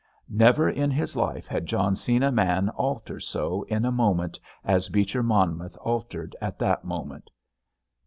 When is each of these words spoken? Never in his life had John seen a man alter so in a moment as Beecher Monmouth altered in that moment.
Never 0.31 0.67
in 0.67 0.89
his 0.89 1.15
life 1.15 1.45
had 1.45 1.67
John 1.67 1.95
seen 1.95 2.23
a 2.23 2.31
man 2.31 2.69
alter 2.69 3.19
so 3.19 3.61
in 3.69 3.85
a 3.85 3.91
moment 3.91 4.39
as 4.65 4.89
Beecher 4.89 5.21
Monmouth 5.21 5.77
altered 5.79 6.35
in 6.41 6.53
that 6.57 6.83
moment. 6.83 7.29